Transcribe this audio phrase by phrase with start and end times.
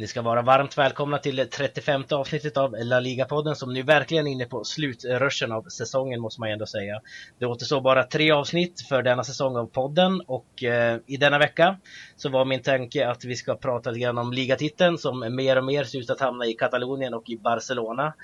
[0.00, 4.26] Ni ska vara varmt välkomna till det 35 avsnittet av La Liga-podden som nu verkligen
[4.26, 7.00] är inne på slutrushen av säsongen måste man ändå säga.
[7.38, 11.78] Det återstår bara tre avsnitt för denna säsong av podden och eh, i denna vecka
[12.16, 15.64] så var min tanke att vi ska prata lite grann om ligatiteln som mer och
[15.64, 18.14] mer ser ut att hamna i Katalonien och i Barcelona.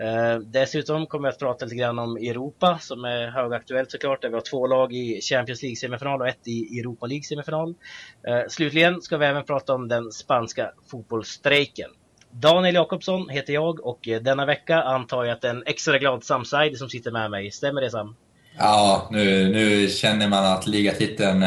[0.00, 4.28] Eh, dessutom kommer jag att prata lite grann om Europa som är högaktuellt såklart där
[4.28, 7.74] vi har två lag i Champions League-semifinal och ett i Europa League-semifinal.
[8.28, 11.90] Eh, slutligen ska vi även prata om den spanska fotbollsstrejken.
[12.30, 16.44] Daniel Jakobsson heter jag och eh, denna vecka antar jag att en extra glad Sam
[16.44, 17.50] Said som sitter med mig.
[17.50, 18.16] Stämmer det Sam?
[18.58, 21.46] Ja, nu, nu känner man att ligatiteln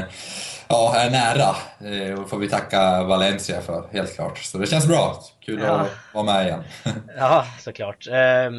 [0.74, 1.56] ja, är nära.
[1.92, 4.38] Eh, och får vi tacka Valencia för, helt klart.
[4.38, 5.16] Så det känns bra.
[5.46, 5.72] Kul ja.
[5.72, 6.64] att vara med igen.
[7.18, 8.08] ja, såklart.
[8.08, 8.52] Eh,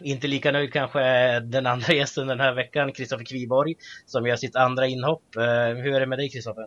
[0.00, 1.00] inte lika nöjd kanske
[1.40, 3.74] den andra gästen den här veckan, Kristoffer Kviborg,
[4.06, 5.36] som gör sitt andra inhopp.
[5.36, 5.42] Eh,
[5.82, 6.66] hur är det med dig Kristoffer?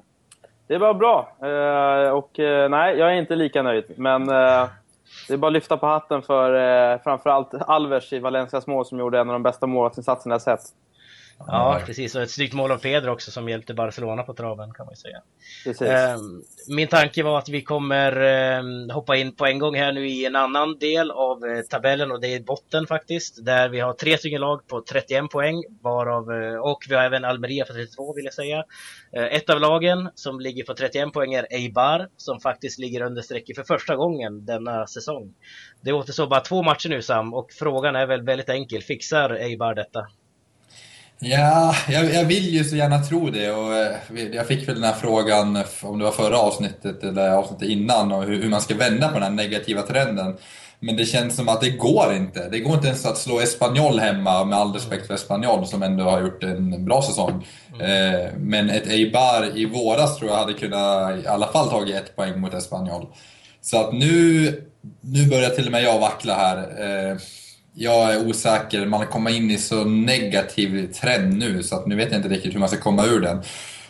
[0.69, 1.37] Det var bra.
[1.41, 3.83] Eh, och eh, nej, jag är inte lika nöjd.
[3.95, 4.67] Men eh,
[5.27, 9.19] det är bara att lyfta på hatten för framförallt Alvers i Valencias mål som gjorde
[9.19, 10.61] en av de bästa målvaktsinsatserna jag sett.
[11.47, 12.15] Ja, precis.
[12.15, 14.95] Och ett snyggt mål av Pedro också som hjälpte Barcelona på traven kan man ju
[14.95, 15.21] säga.
[15.63, 16.21] Precis.
[16.69, 20.35] Min tanke var att vi kommer hoppa in på en gång här nu i en
[20.35, 23.45] annan del av tabellen och det är botten faktiskt.
[23.45, 26.29] Där vi har tre stycken lag på 31 poäng varav,
[26.63, 28.63] och vi har även Almeria för 32 vill jag säga.
[29.11, 33.55] Ett av lagen som ligger på 31 poäng är Eibar som faktiskt ligger under strecket
[33.55, 35.33] för första gången denna säsong.
[35.81, 38.81] Det återstår bara två matcher nu Sam och frågan är väl väldigt enkel.
[38.81, 40.07] Fixar Eibar detta?
[41.21, 44.83] Ja, jag, jag, vill ju så gärna tro det och eh, jag fick väl den
[44.83, 48.75] här frågan, om det var förra avsnittet eller avsnittet innan, och hur, hur man ska
[48.75, 50.37] vända på den här negativa trenden.
[50.79, 52.49] Men det känns som att det går inte.
[52.49, 56.03] Det går inte ens att slå Espanyol hemma, med all respekt för Espanyol som ändå
[56.03, 57.47] har gjort en bra säsong.
[57.79, 58.35] Mm.
[58.37, 62.39] Men ett Eibar i våras tror jag hade kunnat i alla fall tagit ett poäng
[62.39, 63.07] mot Espanyol.
[63.61, 64.45] Så att nu,
[65.01, 66.57] nu börjar till och med jag vackla här.
[67.75, 68.85] Eh, jag är osäker.
[68.85, 72.29] Man har kommit in i så negativ trend nu så att nu vet jag inte
[72.29, 73.41] riktigt hur man ska komma ur den.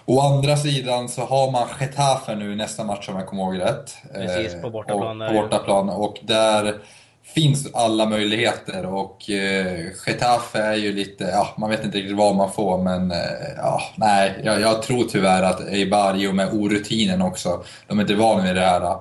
[0.05, 3.97] Å andra sidan så har man Getafe nu nästa match om jag kommer ihåg rätt.
[4.13, 5.21] Precis, på bortaplan.
[5.21, 6.75] Och, på bortaplan och där
[7.23, 12.35] finns alla möjligheter och eh, Getafe är ju lite, ja man vet inte riktigt vad
[12.35, 13.17] man får men eh,
[13.57, 18.01] ja, nej, jag, jag tror tyvärr att Eibar i och med orutinen också, de är
[18.01, 18.97] inte vana vid det här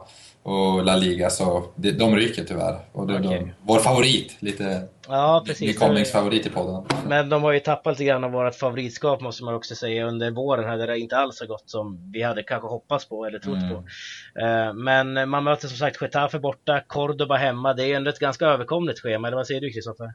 [0.49, 2.79] och La Liga, så de, de ryker tyvärr.
[2.93, 3.39] Och det, okay.
[3.39, 6.13] de, vår favorit, lite ja, precis.
[6.13, 6.85] favorit i podden.
[7.07, 10.31] Men de har ju tappat lite grann av vårt favoritskap måste man också säga under
[10.31, 13.39] våren här, där det inte alls har gått som vi hade kanske hoppats på eller
[13.39, 13.69] trott mm.
[13.69, 13.77] på.
[13.77, 17.75] Uh, men man möter som sagt Getafe borta, Cordoba hemma.
[17.75, 20.13] Det är ändå ett ganska överkomligt schema, eller vad säger du Kristoffer?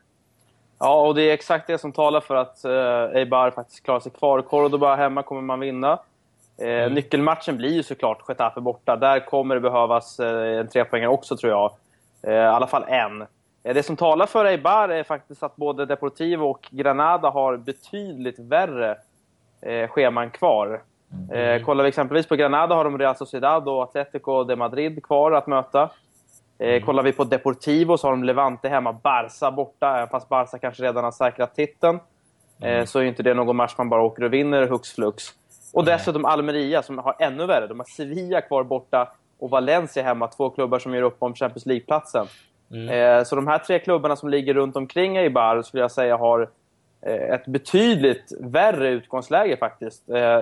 [0.80, 4.12] Ja, och det är exakt det som talar för att uh, Eibar faktiskt klarar sig
[4.12, 4.42] kvar.
[4.42, 6.00] Cordoba hemma kommer man vinna.
[6.62, 6.94] Eh, mm.
[6.94, 8.96] Nyckelmatchen blir ju såklart Getafe borta.
[8.96, 11.72] Där kommer det behövas eh, en trepoängare också, tror jag.
[12.22, 13.26] Eh, I alla fall en.
[13.64, 18.98] Det som talar för Eibar är faktiskt att både Deportivo och Granada har betydligt värre
[19.90, 20.82] scheman kvar.
[21.32, 21.64] Mm.
[21.64, 25.48] Kollar vi exempelvis på Granada har de Real Sociedad och Atletico de Madrid kvar att
[25.48, 25.90] möta.
[26.60, 26.82] Mm.
[26.82, 31.04] kollar vi på Deportivo så har de Levante hemma, Barca borta, fast Barca kanske redan
[31.04, 32.00] har säkrat titeln.
[32.62, 32.88] Mm.
[32.88, 35.34] så är inte det någon match man bara åker och vinner hux flux.
[35.74, 37.68] Och dessutom Almeria som har ännu värre.
[37.68, 40.28] De har Sevilla kvar borta och Valencia hemma.
[40.28, 42.28] Två klubbar som gör upp om Champions League-platsen.
[42.72, 42.90] Mm.
[42.90, 46.50] Eh, så de här tre klubbarna som ligger runt omkring Eibar skulle jag säga har
[47.06, 50.10] eh, ett betydligt värre utgångsläge faktiskt.
[50.10, 50.42] Eh,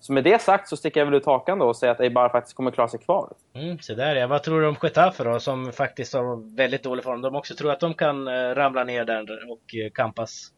[0.00, 2.28] så med det sagt så sticker jag väl ut hakan då och säger att Eibar
[2.28, 3.32] faktiskt kommer klara sig kvar.
[3.54, 4.26] Mm, så där ja.
[4.26, 7.20] Vad tror du om Getafe då, som faktiskt har väldigt dålig form?
[7.20, 10.48] De också tror att de kan eh, ramla ner där och eh, kampas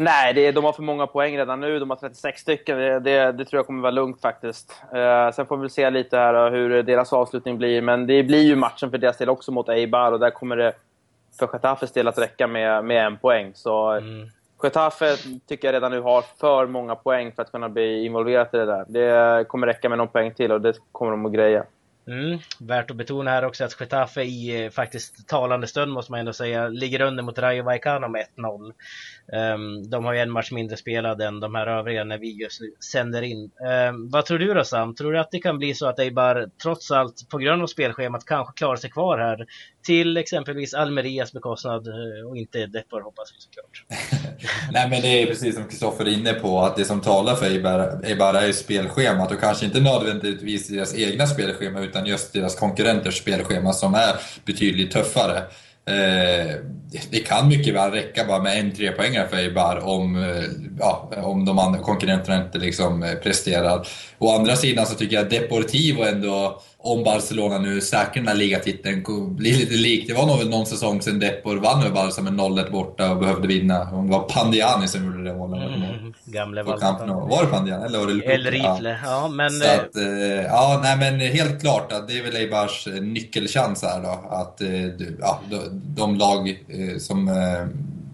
[0.00, 1.78] Nej, det, de har för många poäng redan nu.
[1.78, 2.78] De har 36 stycken.
[2.78, 4.82] Det, det, det tror jag kommer vara lugnt faktiskt.
[4.94, 7.82] Uh, sen får vi se lite här hur deras avslutning blir.
[7.82, 10.72] Men det blir ju matchen för deras del också mot Eibar och där kommer det
[11.38, 13.50] för Getafes del att räcka med, med en poäng.
[13.54, 14.28] Så mm.
[14.62, 18.56] Getafe tycker jag redan nu har för många poäng för att kunna bli involverat i
[18.56, 18.84] det där.
[18.88, 21.64] Det kommer räcka med någon poäng till och det kommer de att greja.
[22.08, 22.38] Mm.
[22.58, 26.32] Värt att betona här också att Getafe i eh, faktiskt talande stund måste man ändå
[26.32, 28.64] säga ligger under mot Rayo Vallecano med 1-0.
[28.64, 28.72] Um,
[29.32, 32.60] ehm, de har ju en match mindre spelad än de här övriga när vi just
[32.92, 33.50] sänder in.
[33.90, 34.94] Um, vad tror du då Sam?
[34.94, 38.24] Tror du att det kan bli så att Eibar trots allt på grund av spelschemat
[38.24, 39.46] kanske klarar sig kvar här
[39.88, 43.84] till exempelvis Almerias bekostnad eh, och inte Depor hoppas vi såklart.
[44.72, 47.46] Nej men det är precis som Kristoffer är inne på att det som talar för
[47.46, 52.56] Eibar, Eibar är ju spelschemat och kanske inte nödvändigtvis deras egna spelschema utan just deras
[52.56, 55.42] konkurrenters spelschema som är betydligt tuffare.
[55.88, 56.54] Eh,
[57.10, 60.44] det kan mycket väl räcka bara med en trepoängare för Eibar om, eh,
[60.78, 63.88] ja, om de andra konkurrenterna inte liksom eh, presterar.
[64.18, 69.34] Å andra sidan så tycker jag Deportivo ändå om Barcelona nu säkrar den här ligatiteln
[69.36, 70.08] blir lite likt.
[70.08, 73.48] Det var nog någon säsong sedan Depor vann över Barca med 0-1 borta och behövde
[73.48, 73.90] vinna.
[73.92, 75.62] Om det var Pandiani som gjorde det målet.
[75.62, 77.84] Mm, gamle Var det Pandiani?
[77.84, 78.98] Eller var det El Rifle?
[79.04, 79.22] Ja.
[79.22, 79.50] ja, men...
[79.50, 83.82] Så att, eh, ja, nej men helt klart att det är väl Eibars eh, nyckelchans
[83.82, 84.28] här då.
[84.30, 84.84] Att eh,
[85.20, 85.40] ja,
[85.72, 86.64] de lag
[86.98, 87.30] som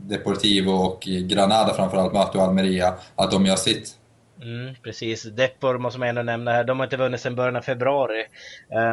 [0.08, 3.94] Deportivo och Granada framförallt möter och Almeria, att de gör sitt.
[4.44, 5.22] Mm, precis.
[5.22, 6.64] Depor måste man ändå nämna här.
[6.64, 8.24] De har inte vunnit sedan början av februari.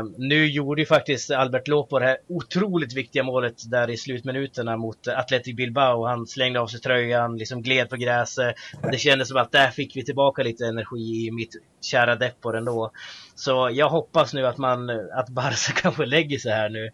[0.02, 4.78] Um, nu gjorde ju faktiskt Albert Lopo det här otroligt viktiga målet där i slutminuterna
[4.78, 6.06] mot Athletic Bilbao.
[6.06, 8.56] Han slängde av sig tröjan, liksom gled på gräset.
[8.92, 12.92] Det kändes som att där fick vi tillbaka lite energi i mitt kära Depor ändå.
[13.36, 16.86] Så jag hoppas nu att man, att Barca kanske lägger sig här nu.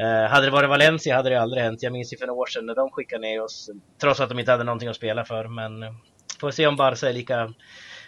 [0.00, 1.82] Uh, hade det varit Valencia hade det aldrig hänt.
[1.82, 3.70] Jag minns ju för några år sedan när de skickade ner oss,
[4.00, 5.48] trots att de inte hade någonting att spela för.
[5.48, 5.90] Men uh,
[6.42, 7.52] får se om Barca är lika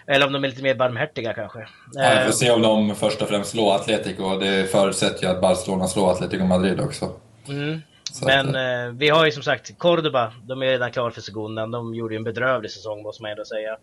[0.07, 1.59] eller om de är lite mer barmhärtiga kanske.
[1.93, 4.39] Ja, vi får se om de först och främst slår Atletico.
[4.39, 7.11] Det förutsätter ju att Barcelona slår Atletico Madrid också.
[7.49, 7.81] Mm.
[8.23, 11.71] Men att, eh, vi har ju som sagt Cordoba, de är redan klara för sekundan.
[11.71, 13.77] De gjorde ju en bedrövlig säsong måste man ändå säga.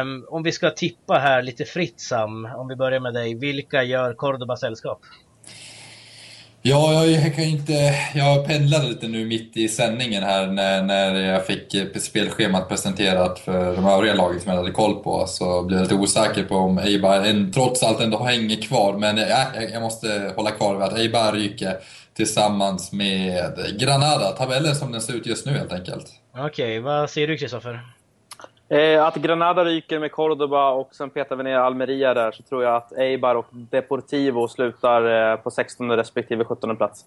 [0.00, 3.34] Um, om vi ska tippa här lite fritt Sam, om vi börjar med dig.
[3.34, 5.00] Vilka gör Cordoba sällskap?
[6.68, 7.94] Ja, jag, kan inte...
[8.14, 13.38] Jag pendlade lite nu mitt i sändningen här när, när jag fick eh, spelschemat presenterat
[13.38, 15.26] för de övriga lagen som jag hade koll på.
[15.26, 18.98] Så blev jag lite osäker på om Eibar trots allt ändå hänger kvar.
[18.98, 21.76] Men äh, jag måste hålla kvar vid att Eibar ryker
[22.16, 24.30] tillsammans med Granada.
[24.30, 26.06] Tabellen som den ser ut just nu helt enkelt.
[26.32, 27.95] Okej, okay, vad säger du Kristoffer?
[28.68, 32.64] Eh, att Granada ryker med Cordoba och sen petar vi ner Almeria där så tror
[32.64, 37.04] jag att Eibar och Deportivo slutar eh, på 16 respektive 17 plats.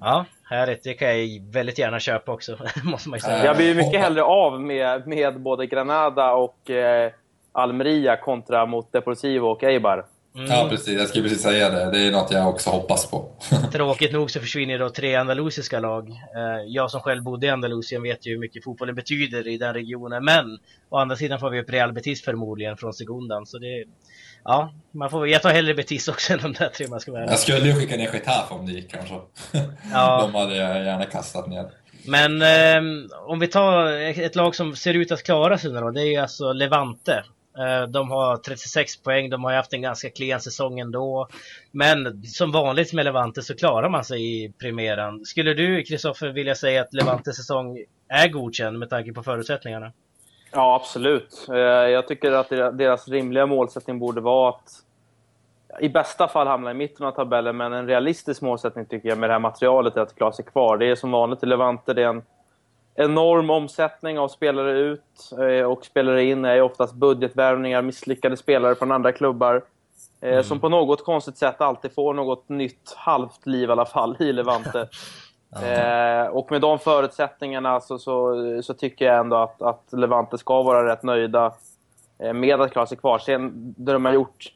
[0.00, 0.84] Ja, härligt.
[0.84, 3.44] Det kan jag väldigt gärna köpa också, måste man ju säga.
[3.44, 7.12] Jag blir mycket hellre av med, med både Granada och eh,
[7.52, 10.04] Almeria kontra mot Deportivo och Eibar.
[10.34, 10.50] Mm.
[10.50, 10.98] Ja, precis.
[10.98, 11.90] Jag skulle precis säga det.
[11.90, 13.28] Det är något jag också hoppas på.
[13.72, 16.08] Tråkigt nog så försvinner då tre andalusiska lag.
[16.10, 19.74] Eh, jag som själv bodde i Andalusien vet ju hur mycket fotbollen betyder i den
[19.74, 20.24] regionen.
[20.24, 20.58] Men
[20.88, 23.46] å andra sidan får vi upp Real Betis förmodligen från Segundan.
[23.46, 23.84] Så det,
[24.44, 27.24] ja, man får, jag tar hellre Betis också än de där tre man ska vara
[27.24, 29.14] Jag skulle ju skicka ner Getafe om det gick kanske.
[29.92, 30.20] Ja.
[30.32, 31.70] De hade jag gärna kastat ner.
[32.06, 33.86] Men eh, om vi tar
[34.20, 37.24] ett lag som ser ut att klara sig nu då, det är ju alltså Levante.
[37.58, 41.28] Eh, de har 36 poäng, de har haft en ganska klen säsong ändå.
[41.70, 45.24] Men som vanligt med Levante så klarar man sig i premiären.
[45.24, 47.78] Skulle du, Kristoffer, vilja säga att Levantes säsong
[48.08, 49.92] är godkänd med tanke på förutsättningarna?
[50.52, 51.46] Ja, absolut.
[51.48, 54.82] Eh, jag tycker att deras rimliga målsättning borde vara att
[55.80, 59.28] i bästa fall hamna i mitten av tabellen, men en realistisk målsättning tycker jag med
[59.28, 60.78] det här materialet är att klara sig kvar.
[60.78, 62.22] Det är som vanligt i Levante, det är en
[62.94, 68.92] enorm omsättning av spelare ut eh, och spelare in är oftast budgetvärvningar, misslyckade spelare från
[68.92, 69.62] andra klubbar.
[70.20, 70.44] Eh, mm.
[70.44, 74.32] Som på något konstigt sätt alltid får något nytt halvt liv i alla fall i
[74.32, 74.80] Levante.
[75.62, 80.62] eh, och med de förutsättningarna så, så, så, tycker jag ändå att, att Levante ska
[80.62, 81.54] vara rätt nöjda
[82.18, 83.18] eh, med att klara sig kvar.
[83.18, 84.52] Sen det de har gjort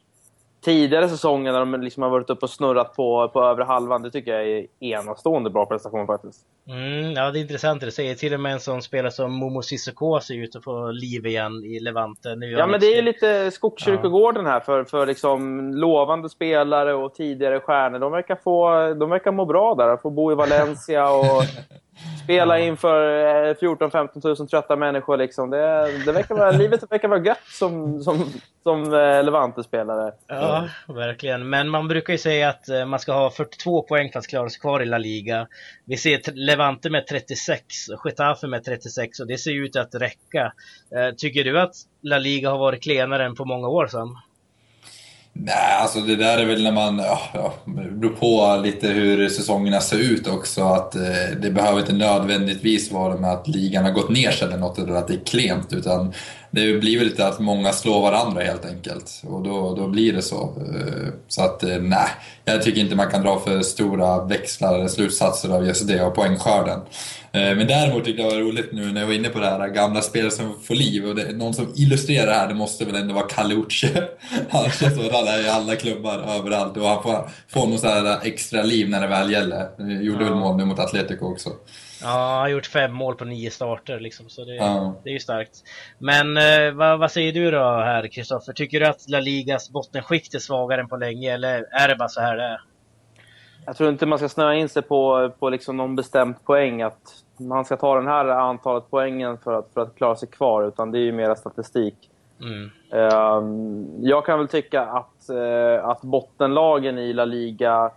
[0.61, 4.11] tidigare säsonger när de liksom har varit uppe och snurrat på, på övre halvan, det
[4.11, 6.45] tycker jag är enastående bra prestation faktiskt.
[6.69, 8.15] Mm, ja, det är intressant det du säger.
[8.15, 11.63] Till och med en sån spelare som Momo Sissoko ser ut att få liv igen
[11.63, 12.35] i Levante.
[12.35, 17.59] Nu ja, men det är lite Skogskyrkogården här för, för liksom lovande spelare och tidigare
[17.59, 17.99] stjärnor.
[17.99, 21.43] De verkar, få, de verkar må bra där, få bo i Valencia och
[22.23, 25.17] spela inför 14 15 000 trötta människor.
[25.17, 25.49] Liksom.
[25.49, 28.25] Det, det verkar vara, livet verkar vara gött som, som,
[28.63, 30.11] som eh, Levante-spelare.
[30.27, 31.49] Ja, verkligen.
[31.49, 34.49] Men man brukar ju säga att eh, man ska ha 42 poäng för att klara
[34.49, 35.47] sig kvar i La Liga.
[35.85, 36.15] Vi ser
[36.57, 37.65] Levante med 36,
[38.05, 40.53] Getafe med 36 och det ser ut att räcka.
[40.95, 44.17] Eh, tycker du att La Liga har varit klenare än på många år Sam?
[45.33, 49.29] Nej, alltså det där är väl när man, ja, ja, det beror på lite hur
[49.29, 50.61] säsongerna ser ut också.
[50.61, 51.01] Att eh,
[51.41, 54.93] det behöver inte nödvändigtvis vara med att ligan har gått ner sig eller något eller
[54.93, 55.73] att det är klent.
[55.73, 56.13] Utan
[56.51, 59.21] det blir väl lite att många slår varandra helt enkelt.
[59.27, 60.43] Och då, då blir det så.
[60.43, 62.09] Eh, så att eh, nej,
[62.47, 66.15] jag tycker inte man kan dra för stora växlar eller slutsatser av just det och
[66.15, 66.79] poängskörden.
[67.31, 69.45] Eh, men däremot tyckte jag det var roligt nu när jag var inne på det
[69.45, 71.05] här gamla spelet som får liv.
[71.05, 73.87] Och det, någon som illustrerar det här, det måste väl ändå vara Kalle Utsche.
[74.49, 76.77] Han känns som att i alla klubbar överallt.
[76.77, 79.67] Och han får, får något extra liv när det väl gäller.
[80.01, 81.49] Gjorde väl mål nu mot Atletico också.
[82.01, 84.95] Ja, han har gjort fem mål på nio starter liksom, så det, ja.
[85.03, 85.63] det är ju starkt.
[85.97, 88.53] Men eh, vad, vad, säger du då här Kristoffer?
[88.53, 92.09] Tycker du att La Ligas bottenskikt är svagare än på länge eller är det bara
[92.09, 92.61] så här det är?
[93.65, 96.81] Jag tror inte man ska snöa in sig på, på liksom någon bestämd poäng.
[96.81, 100.67] Att man ska ta den här antalet poängen för att, för att klara sig kvar.
[100.67, 101.95] Utan det är ju mera statistik.
[102.41, 102.71] Mm.
[102.91, 107.91] Ehm, jag kan väl tycka att, eh, att bottenlagen i La Liga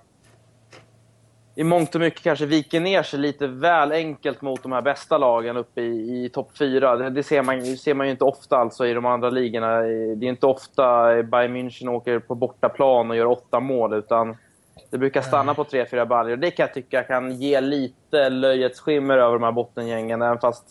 [1.60, 5.18] i mångt och mycket kanske viker ner sig lite väl enkelt mot de här bästa
[5.18, 6.96] lagen uppe i, i topp 4.
[6.96, 9.80] Det, det, ser, man, ser man ju inte ofta alltså i de andra ligorna.
[9.80, 14.36] Det är inte ofta Bayern München åker på bortaplan och gör åtta mål, utan
[14.90, 16.36] det brukar stanna på tre, fyra baljor.
[16.36, 20.64] Det kan jag tycka kan ge lite löjets skimmer över de här bottengängen, även fast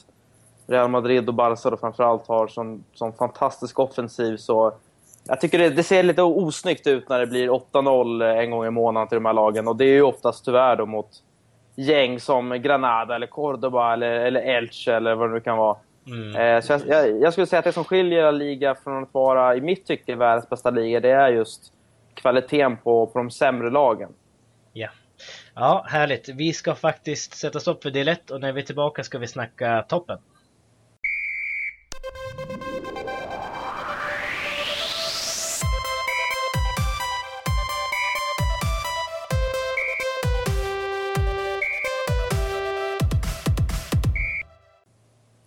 [0.68, 4.74] Real Madrid och Barca då framförallt har sån, sån fantastisk offensiv så
[5.28, 8.70] jag tycker det, det, ser lite osnyggt ut när det blir 8-0 en gång i
[8.70, 9.68] månaden till de här lagen.
[9.68, 11.10] Och det är ju oftast tyvärr då mot
[11.76, 15.78] gäng som Granada, eller Cordoba eller, eller Elche eller vad det nu kan vara.
[16.08, 16.36] Mm.
[16.36, 19.14] Eh, så jag, jag, jag, skulle säga att det som skiljer La Liga från att
[19.14, 21.74] vara, i mitt tycke, världens bästa liga, det är just
[22.14, 24.10] kvaliteten på, på de sämre lagen.
[24.74, 24.90] Ja.
[25.56, 26.30] ja, härligt.
[26.30, 29.28] Vi ska faktiskt sätta stopp för del 1 och när vi är tillbaka ska vi
[29.28, 30.18] snacka toppen.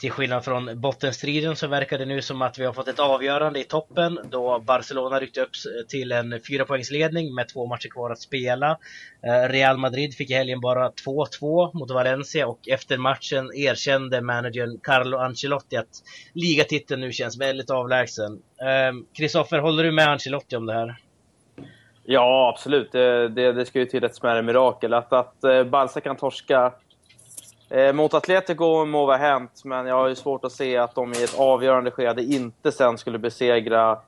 [0.03, 3.61] Till skillnad från bottenstriden så verkar det nu som att vi har fått ett avgörande
[3.61, 5.51] i toppen då Barcelona ryckte upp
[5.89, 8.79] till en fyrapoängsledning med två matcher kvar att spela.
[9.27, 14.79] Eh, Real Madrid fick i helgen bara 2-2 mot Valencia och efter matchen erkände managern
[14.83, 18.43] Carlo Ancelotti att ligatiteln nu känns väldigt avlägsen.
[18.63, 20.97] Ehm, Kristoffer, håller du med Ancelotti om det här?
[22.05, 22.93] Ja, absolut.
[22.93, 24.95] Det, det, det ska ju till ett smärre mirakel.
[24.95, 26.73] Att, att eh, Barca kan torska
[27.73, 31.13] Eh, mot Atletico må vara hänt, men jag har ju svårt att se att de
[31.13, 33.99] i ett avgörande skede inte sen skulle besegra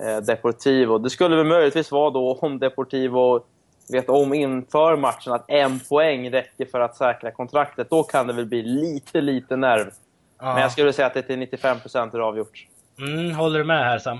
[0.00, 0.98] eh, Deportivo.
[0.98, 3.40] Det skulle väl möjligtvis vara då om Deportivo
[3.88, 7.90] vet om inför matchen att en poäng räcker för att säkra kontraktet.
[7.90, 9.90] Då kan det väl bli lite, lite nerv.
[10.38, 10.52] Ja.
[10.52, 12.66] Men jag skulle säga att det till 95% är avgjort.
[12.98, 14.18] Mm, håller du med här Sam?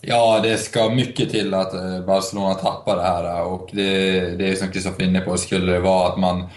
[0.00, 4.54] Ja, det ska mycket till att eh, Barcelona tappar det här och det, det är
[4.54, 6.48] som Kristoffer är inne på, skulle det vara att man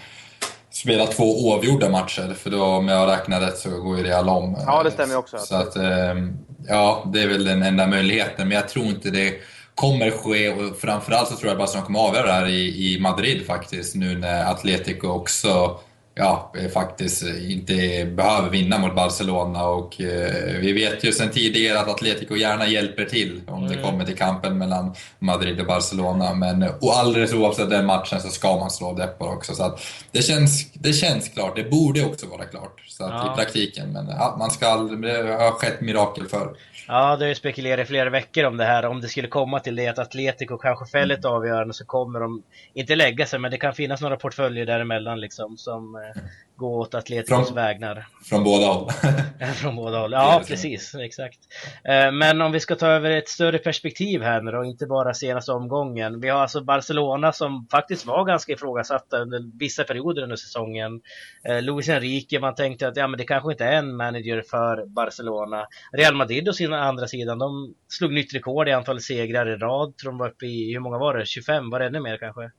[0.82, 4.56] spelat två oavgjorda matcher, för då om jag räknar rätt så går ju Real om.
[4.66, 5.38] Ja, det stämmer också.
[5.38, 9.34] Så att, ehm, ja, det är väl den enda möjligheten, men jag tror inte det
[9.74, 12.94] kommer ske och framförallt så tror jag bara att de kommer avgöra det här i,
[12.94, 15.80] i Madrid faktiskt, nu när Atletico också
[16.20, 21.88] ja, faktiskt inte behöver vinna mot Barcelona och eh, vi vet ju sedan tidigare att
[21.88, 23.76] Atletico gärna hjälper till om mm.
[23.76, 26.34] det kommer till kampen mellan Madrid och Barcelona.
[26.34, 29.54] Men och alldeles oavsett den matchen så ska man slå Depor också.
[29.54, 29.80] Så att
[30.12, 33.32] det, känns, det känns klart, det borde också vara klart så att, ja.
[33.32, 33.92] i praktiken.
[33.92, 36.56] Men ja, man ska, det har skett mirakel förr.
[36.92, 38.86] Ja, det har ju spekulerat i flera veckor om det här.
[38.86, 42.42] Om det skulle komma till det att Atletico kanske fäller ett avgörande så kommer de
[42.74, 46.22] inte lägga sig, men det kan finnas några portföljer däremellan liksom som eh,
[46.60, 48.06] går åt Atleticos från, vägnar.
[48.24, 48.90] Från båda håll.
[49.54, 51.38] från båda håll, ja precis, exakt.
[51.84, 55.14] Eh, men om vi ska ta över ett större perspektiv här nu då, inte bara
[55.14, 56.20] senaste omgången.
[56.20, 61.00] Vi har alltså Barcelona som faktiskt var ganska ifrågasatta under vissa perioder under säsongen.
[61.44, 64.86] Eh, Luis Enrique, man tänkte att ja, men det kanske inte är en manager för
[64.86, 65.66] Barcelona.
[65.92, 69.96] Real Madrid å sin andra sidan, de slog nytt rekord i antal segrar i rad.
[69.96, 71.26] Tror de var uppe i, hur många var det?
[71.26, 71.70] 25?
[71.70, 72.50] Var det ännu mer kanske?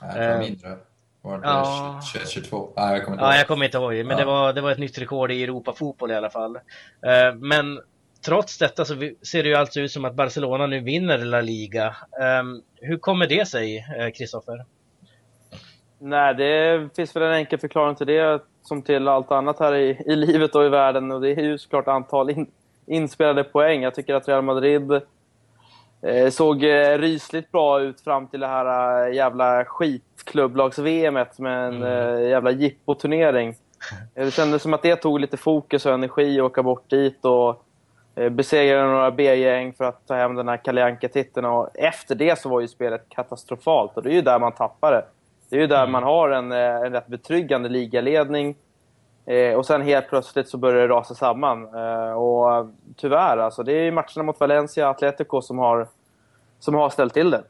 [0.00, 0.76] Jag tror mindre.
[1.22, 2.00] Var det ja.
[2.12, 2.72] 21, 22?
[2.76, 3.32] Nej, jag kommer inte ihåg.
[3.32, 3.92] Ja, jag kommer inte ihåg.
[3.92, 4.16] Men ja.
[4.16, 6.56] det, var, det var ett nytt rekord i Europa-fotboll i alla fall.
[6.56, 7.80] Uh, men
[8.24, 11.96] trots detta så ser det ju alltså ut som att Barcelona nu vinner La Liga.
[12.40, 13.86] Um, hur kommer det sig,
[14.16, 14.56] Kristoffer?
[14.56, 14.64] Uh,
[16.02, 20.02] Nej, det finns väl en enkel förklaring till det, som till allt annat här i,
[20.06, 21.12] i livet och i världen.
[21.12, 22.50] Och det är ju såklart antal in,
[22.86, 23.82] inspelade poäng.
[23.82, 25.00] Jag tycker att Real Madrid Eh,
[26.30, 32.28] såg eh, rysligt bra ut fram till det här eh, jävla skitklubblags-VM med en mm.
[32.28, 33.54] jävla jippoturnering.
[34.14, 37.64] Det kändes som att det tog lite fokus och energi att åka bort dit och
[38.30, 42.48] besegra några B-gäng för att ta hem den här Kalle titeln och Efter det så
[42.48, 45.04] var ju spelet katastrofalt och det är ju där man tappar det.
[45.50, 45.92] Det är ju där mm.
[45.92, 48.56] man har en, en rätt betryggande ligaledning
[49.30, 51.74] Eh, och sen helt plötsligt så börjar det rasa samman.
[51.74, 55.88] Eh, och tyvärr, alltså, det är matcherna mot Valencia och Atletico som har,
[56.60, 57.42] som har ställt till det.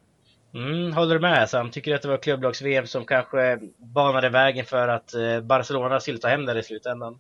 [0.55, 1.71] Mm, håller du med Sam?
[1.71, 6.19] Tycker du att det var klubblags-VM som kanske banade vägen för att eh, Barcelona skulle
[6.19, 7.19] ta hem det i slutändan?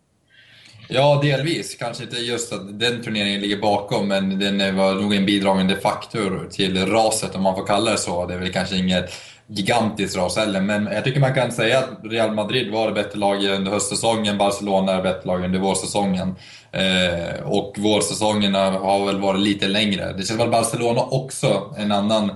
[0.89, 1.75] Ja, delvis.
[1.75, 6.49] Kanske inte just att den turneringen ligger bakom, men den var nog en bidragande faktor
[6.51, 8.27] till raset, om man får kalla det så.
[8.27, 9.11] Det är väl kanske inget
[9.51, 13.19] gigantiskt ras heller, men jag tycker man kan säga att Real Madrid var det bättre
[13.19, 16.35] laget under höstsäsongen, Barcelona är det bättre lag under vårsäsongen.
[16.73, 20.07] Eh, och vårsäsongen har väl varit lite längre.
[20.07, 22.31] Det känns som att Barcelona också, en annan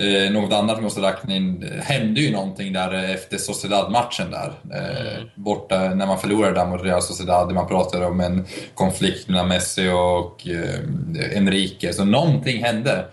[0.00, 4.52] Eh, något annat vi måste räkna in, det hände ju någonting där efter Sociedad-matchen där.
[4.72, 5.28] Eh, mm.
[5.34, 9.88] Borta när man förlorade där mot Real Sociedad, man pratade om en konflikt mellan Messi
[9.88, 11.92] och eh, Enrique.
[11.92, 13.04] Så någonting hände.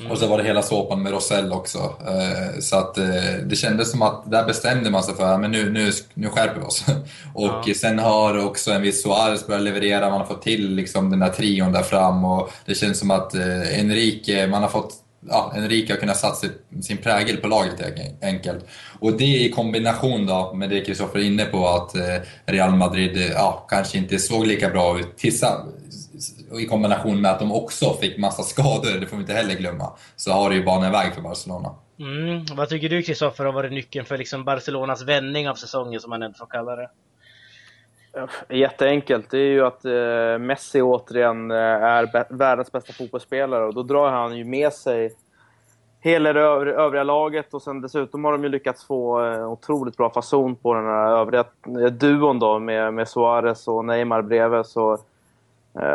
[0.00, 0.12] Mm.
[0.12, 1.78] Och så var det hela såpan med Rosell också.
[1.78, 3.04] Eh, så att eh,
[3.46, 6.66] det kändes som att där bestämde man sig för att nu, nu, nu skärper vi
[6.66, 6.84] oss.
[7.34, 7.74] Och ja.
[7.74, 11.28] sen har också en viss Suarez börjat leverera, man har fått till liksom den där
[11.28, 14.94] trion där fram och det känns som att eh, Enrique, man har fått
[15.28, 16.48] ja, Enrique har kunnat sätta
[16.82, 18.64] sin prägel på laget helt enkelt.
[19.00, 21.94] Och det i kombination då med det Kristoffer är inne på att
[22.46, 25.16] Real Madrid ja, kanske inte såg lika bra ut
[26.60, 29.92] i kombination med att de också fick massa skador, det får vi inte heller glömma,
[30.16, 31.74] så har det ju banat iväg för Barcelona.
[31.98, 32.44] Mm.
[32.56, 36.22] Vad tycker du Kristoffer har varit nyckeln för liksom Barcelonas vändning av säsongen, som man
[36.22, 36.90] ändå får kalla det?
[38.48, 39.30] Jätteenkelt.
[39.30, 44.10] Det är ju att eh, Messi återigen eh, är världens bästa fotbollsspelare och då drar
[44.10, 45.10] han ju med sig
[46.00, 50.10] hela det övriga laget och sen dessutom har de ju lyckats få eh, otroligt bra
[50.10, 51.44] fason på den här övriga
[51.90, 54.66] duon då med, med Suarez och Neymar bredvid.
[54.66, 54.98] Så Eh,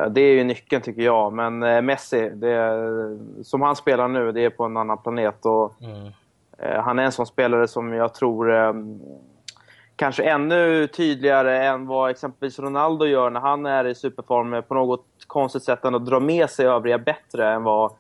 [0.10, 1.34] det är ju nyckeln tycker jag.
[1.34, 2.88] Men eh, Messi, det,
[3.44, 5.46] som han spelar nu, det är på en annan planet.
[5.46, 6.12] Och, mm.
[6.60, 8.76] Eh, han är en sån spelare som jag tror
[9.96, 15.06] kanske ännu tydligare än vad exempelvis Ronaldo gör när han är i superform på något
[15.28, 17.92] konstigt sätt ändå drar med sig övriga bättre än vad,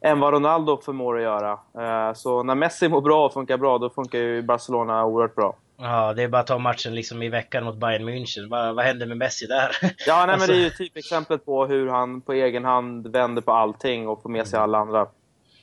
[0.00, 2.14] än vad Ronaldo förmår att göra.
[2.14, 5.54] Så när Messi mår bra och funkar bra, då funkar ju Barcelona oerhört bra.
[5.82, 8.48] Ja, det är bara att ta matchen liksom i veckan mot Bayern München.
[8.48, 9.76] Vad, vad hände med Messi där?
[10.06, 10.38] Ja, nej, alltså...
[10.38, 14.22] men det är ju typexemplet på hur han på egen hand vänder på allting och
[14.22, 15.06] får med sig alla andra.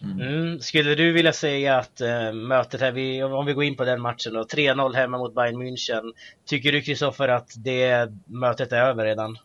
[0.02, 0.22] Mm.
[0.22, 0.60] Mm.
[0.60, 4.02] Skulle du vilja säga att äh, mötet här, vi, om vi går in på den
[4.02, 6.14] matchen då, 3-0 hemma mot Bayern München.
[6.46, 9.38] Tycker du Kristoffer att det mötet är över redan?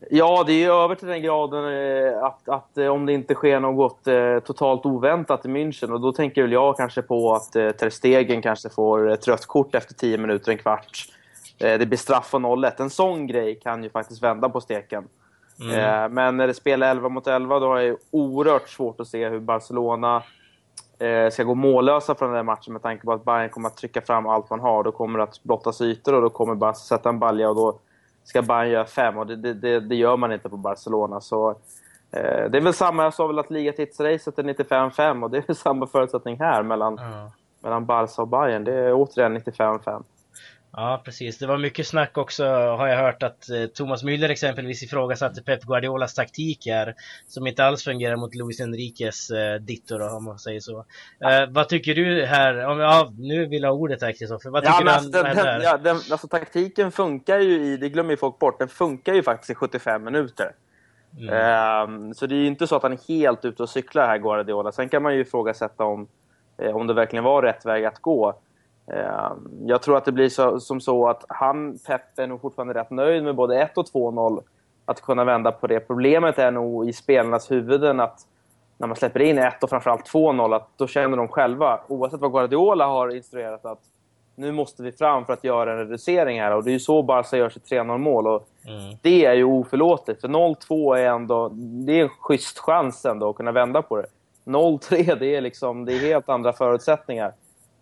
[0.00, 3.60] Ja, det är över till den graden eh, att, att eh, om det inte sker
[3.60, 5.92] något eh, totalt oväntat i München.
[5.92, 9.74] Och då tänker väl jag kanske på att Ter Stegen kanske får ett rött kort
[9.74, 11.06] efter 10 minuter, en kvart.
[11.58, 12.72] Det blir straff och 0-1.
[12.82, 15.08] En sån grej kan ju faktiskt vända på steken.
[15.60, 16.14] Mm.
[16.14, 19.40] Men när det spelar 11 mot 11 då har jag oerhört svårt att se hur
[19.40, 20.22] Barcelona
[21.30, 24.00] ska gå mållösa från den här matchen med tanke på att Bayern kommer att trycka
[24.00, 24.84] fram allt man har.
[24.84, 27.78] Då kommer det att blottas ytor och då kommer bara sätta en balja och då
[28.26, 31.20] ska Bayern göra fem och det, det, det, gör man inte på Barcelona.
[31.20, 31.50] Så,
[32.10, 35.44] eh, det är väl samma, jag sa väl att ligatipsracet är 95-5 och det är
[35.46, 37.28] väl samma förutsättning här mellan, mm.
[37.60, 38.64] mellan Barca och Bayern.
[38.64, 40.02] Det är återigen 95-5.
[40.78, 41.38] Ja, precis.
[41.38, 45.62] Det var mycket snack också, har jag hört, att eh, Thomas Müller exempelvis ifrågasatte Pep
[45.62, 46.94] Guardiolas taktik här,
[47.28, 50.78] som inte alls fungerar mot Luis Enriques eh, ditto då, om man säger så.
[51.20, 52.66] Eh, vad tycker du här?
[52.66, 54.50] Om, ja, nu vill jag ha ordet här Kristoffer.
[54.50, 57.88] Vad tycker ja, du alltså, den, den, ja, den, alltså, taktiken funkar ju i, det
[57.88, 60.52] glömmer ju folk bort, den funkar ju faktiskt i 75 minuter.
[61.18, 61.28] Mm.
[61.28, 64.18] Eh, så det är ju inte så att han är helt ute och cyklar här,
[64.18, 64.72] Guardiola.
[64.72, 66.08] Sen kan man ju ifrågasätta om,
[66.58, 68.40] eh, om det verkligen var rätt väg att gå.
[68.92, 72.74] Ehm, jag tror att det blir så, som så att han, Pep, är nog fortfarande
[72.74, 74.42] rätt nöjd med både 1 och 2-0.
[74.84, 75.80] Att kunna vända på det.
[75.80, 78.20] Problemet är nog i spelarnas huvuden att
[78.78, 82.32] när man släpper in 1 och framförallt 2-0, att då känner de själva, oavsett vad
[82.32, 83.80] Guardiola har instruerat, att
[84.34, 86.50] nu måste vi fram för att göra en reducering här.
[86.50, 88.26] Och det är ju så Barca gör sitt 3-0 mål.
[88.26, 88.96] Och mm.
[89.02, 90.20] Det är ju oförlåtligt.
[90.20, 94.06] För 0-2 är ändå, det är en schysst chans ändå att kunna vända på det.
[94.44, 97.32] 0-3, det är liksom, det är helt andra förutsättningar.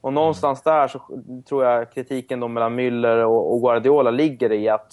[0.04, 1.00] Och någonstans där så
[1.48, 4.92] tror jag kritiken då mellan Müller och, Guardiola ligger i att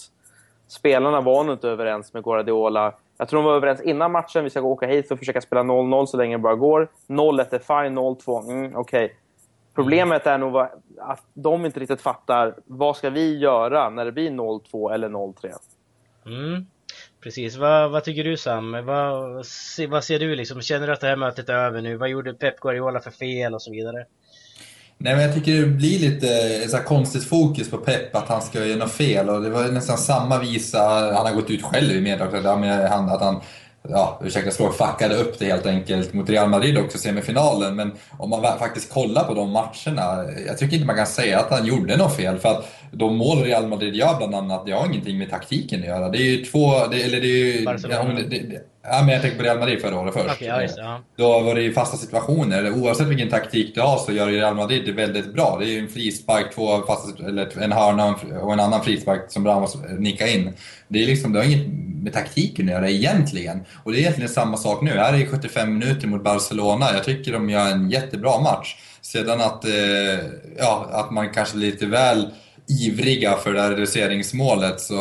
[0.66, 2.94] spelarna var nog inte överens med Guardiola.
[3.18, 4.44] Jag tror de var överens innan matchen.
[4.44, 6.88] Vi ska åka hit för att försöka spela 0-0 så länge det bara går.
[7.06, 9.04] 0-1 är fine, 0-2, mm, okej.
[9.04, 9.16] Okay.
[9.74, 10.56] Problemet är nog
[10.98, 15.52] att de inte riktigt fattar vad ska vi göra när det blir 0-2 eller 0-3.
[16.26, 16.66] Mm.
[17.20, 18.72] Precis, vad, vad, tycker du Sam?
[18.72, 19.44] Vad,
[19.88, 20.60] vad ser du liksom?
[20.60, 21.96] Känner du att det här mötet är över nu?
[21.96, 24.06] Vad gjorde Pep Guardiola för fel och så vidare?
[25.04, 26.28] Nej, men jag tycker det blir lite
[26.62, 29.28] eh, så konstigt fokus på Pep, att han ska göra något fel.
[29.28, 30.78] Och det var nästan samma visa,
[31.14, 33.40] han har gått ut själv i media också, att han
[33.88, 37.76] ja, ursäkta språk, fuckade upp det helt enkelt mot Real Madrid också, semifinalen.
[37.76, 41.50] Men om man faktiskt kollar på de matcherna, jag tycker inte man kan säga att
[41.50, 42.38] han gjorde något fel.
[42.38, 45.86] För att de mål Real Madrid gör bland annat, det har ingenting med taktiken att
[45.86, 46.08] göra.
[46.08, 47.62] Det är ju två, det, eller det är ju...
[47.90, 50.34] Ja, det, det, ja, men jag tänker på Real Madrid förra året först.
[50.34, 51.00] Okay, ja, just, ja.
[51.16, 52.70] Då var det ju fasta situationer.
[52.70, 55.56] Oavsett vilken taktik du har så gör Real Madrid det väldigt bra.
[55.60, 59.46] Det är ju en frispark, två fasta, eller en hörna och en annan frispark som
[59.46, 60.52] Ramos nickar in.
[60.88, 61.66] Det, är liksom, det har inget
[62.02, 63.64] med taktiken att göra egentligen.
[63.84, 64.90] Och det är egentligen samma sak nu.
[64.90, 66.86] Här är 75 minuter mot Barcelona.
[66.94, 68.76] Jag tycker de gör en jättebra match.
[69.00, 69.72] Sedan att, eh,
[70.58, 72.30] ja, att man kanske lite väl
[72.68, 74.94] ivriga för det här reduceringsmålet så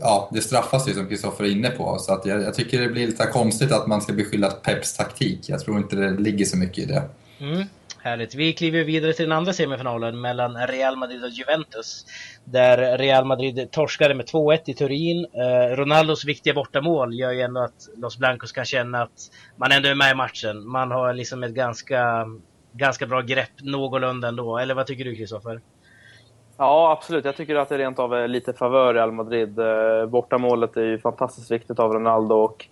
[0.00, 1.98] ja, det straffas ju som Kristoffer är inne på.
[1.98, 5.48] Så att jag, jag, tycker det blir lite konstigt att man ska beskylla Peps taktik.
[5.48, 7.02] Jag tror inte det ligger så mycket i det.
[7.40, 7.64] Mm.
[8.02, 8.34] Härligt.
[8.34, 12.06] Vi kliver vidare till den andra semifinalen mellan Real Madrid och Juventus.
[12.44, 15.26] Där Real Madrid torskade med 2-1 i Turin.
[15.32, 19.88] Eh, Ronaldos viktiga bortamål gör ju ändå att Los Blancos kan känna att man ändå
[19.88, 20.68] är med i matchen.
[20.68, 22.26] Man har liksom ett ganska,
[22.72, 24.58] ganska bra grepp någorlunda ändå.
[24.58, 25.60] Eller vad tycker du Kristoffer?
[26.60, 27.24] Ja, absolut.
[27.24, 29.58] Jag tycker att det rent av är lite favör Real Madrid.
[29.58, 32.66] Eh, bortamålet är ju fantastiskt viktigt av Ronaldo och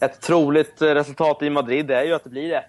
[0.00, 2.62] ett troligt eh, resultat i Madrid är ju att det blir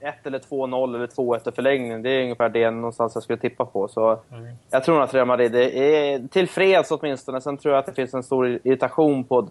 [0.00, 2.02] 1 eller 2-0 eller 2-1 i förlängning.
[2.02, 3.88] Det är ungefär det någonstans jag skulle tippa på.
[3.88, 4.56] Så mm.
[4.70, 7.40] Jag tror att Real Madrid är tillfreds åtminstone.
[7.40, 9.48] Sen tror jag att det finns en stor irritation på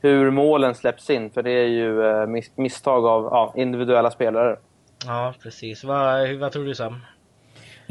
[0.00, 1.30] hur målen släpps in.
[1.30, 4.56] För det är ju eh, misstag av ja, individuella spelare.
[5.06, 5.84] Ja, precis.
[5.84, 7.00] Vad, vad tror du Sam?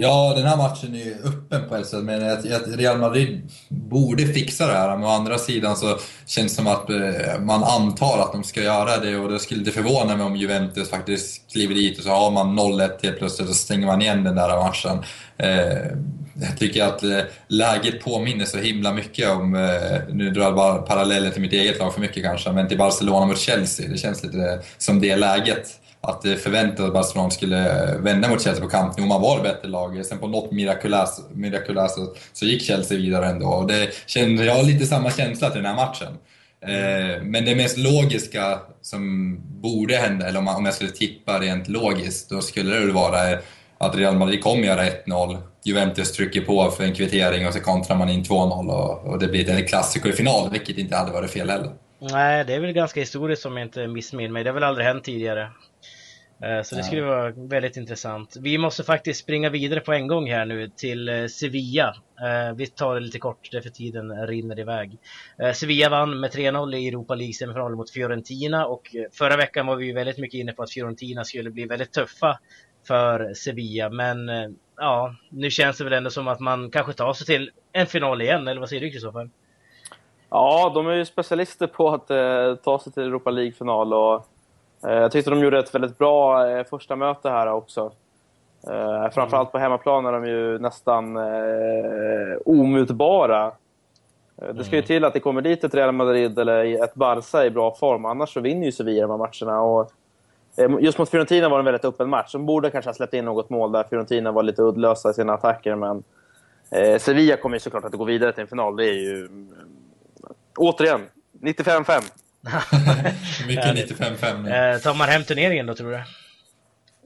[0.02, 4.26] Ja, den här matchen är ju öppen på ett sätt, men att Real Madrid borde
[4.26, 4.98] fixa det här.
[4.98, 8.62] Men å andra sidan så känns det som att eh, man antar att de ska
[8.64, 12.10] göra det och det skulle inte förvåna mig om Juventus faktiskt kliver dit och så
[12.10, 15.04] har man 0-1 helt plötsligt och så stänger man igen den där matchen.
[15.38, 15.98] Eh,
[16.42, 20.82] jag tycker att eh, läget påminner så himla mycket om, eh, nu drar jag bara
[20.82, 23.90] paralleller till mitt eget lag för mycket kanske, men till Barcelona mot Chelsea.
[23.90, 28.64] Det känns lite som det läget att det förväntades att Barcelona skulle vända mot Chelsea
[28.64, 29.08] på Camp Nou.
[29.08, 30.06] Man var det bättre lag.
[30.06, 33.48] Sen på något mirakulöst, mirakulöst så, så gick Chelsea vidare ändå.
[33.48, 36.18] Och det kände, jag har lite samma känsla till den här matchen.
[36.62, 41.40] Eh, men det mest logiska som borde hända, eller om, man, om jag skulle tippa
[41.40, 43.40] rent logiskt, då skulle det väl vara
[43.78, 45.38] att Real Madrid kommer göra 1-0.
[45.64, 49.28] Juventus trycker på för en kvittering och så kontrar man in 2-0 och, och det
[49.28, 51.72] blir en klassiker i final, vilket inte hade varit fel heller.
[52.02, 54.44] Nej, det är väl ganska historiskt om jag inte missminner mig.
[54.44, 55.50] Det har väl aldrig hänt tidigare.
[56.42, 58.38] Eh, så det skulle vara väldigt intressant.
[58.40, 61.96] Vi måste faktiskt springa vidare på en gång här nu till eh, Sevilla.
[62.22, 64.98] Eh, vi tar det lite kort, för tiden rinner iväg.
[65.54, 69.92] Sevilla vann med 3-0 i Europa League semifinalen mot Fiorentina och förra veckan var vi
[69.92, 72.40] väldigt mycket inne på att Fiorentina skulle bli väldigt tuffa
[72.88, 73.90] för Sevilla.
[73.90, 74.30] Men
[74.78, 78.22] ja, nu känns det väl ändå som att man kanske tar sig till en final
[78.22, 79.30] igen, eller vad säger du Kristoffer?
[80.30, 84.28] Ja, de är ju specialister på att eh, ta sig till Europa League-final och
[84.82, 87.92] jag tyckte de gjorde ett väldigt bra eh, första möte här också.
[88.68, 91.18] Eh, framförallt på hemmaplan är de ju nästan
[92.46, 93.52] omutbara.
[94.54, 94.88] Det ska ju mm.
[94.88, 98.34] till att det kommer dit ett Real Madrid eller ett Barca i bra form, annars
[98.34, 99.62] så vinner ju Sevilla de här matcherna.
[99.62, 99.92] Och
[100.82, 102.32] just mot Fiorentina var det en väldigt öppen match.
[102.32, 105.34] De borde kanske ha släppt in något mål där Fiorentina var lite uddlösa i sina
[105.34, 106.04] attacker, men
[107.00, 108.76] Sevilla kommer ju såklart att gå vidare till en final.
[108.76, 109.28] Det är ju,
[110.58, 111.02] återigen,
[111.42, 112.02] 95-5.
[113.48, 116.04] Mycket 95-5 eh, Tar man hem turneringen då, tror du?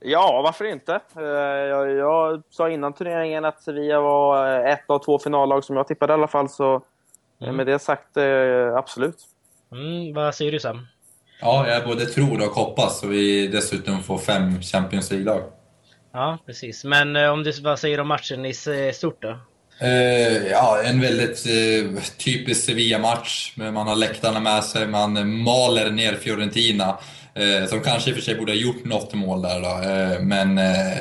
[0.02, 1.00] Ja, varför inte?
[1.17, 5.78] Eh, jag, jag, sa innan turneringen att Sevilla var eh, ett av två finallag som
[5.78, 6.82] jag tippade i alla fall, så
[7.41, 7.56] mm.
[7.56, 8.17] med det sagt,
[8.78, 9.17] absolut.
[9.72, 10.88] Mm, vad säger du Sam?
[11.41, 15.41] Ja, jag både tror och hoppas och vi dessutom får fem Champions League-lag.
[16.12, 16.84] Ja, precis.
[16.84, 18.54] Men om du, vad säger du om matchen i
[18.93, 19.38] stort då?
[19.84, 23.54] Eh, ja, en väldigt eh, typisk Sevilla-match.
[23.56, 26.98] Man har läktarna med sig, man maler ner Fiorentina.
[27.39, 30.24] Uh, som kanske i och för sig borde ha gjort något mål där då.
[30.24, 30.56] men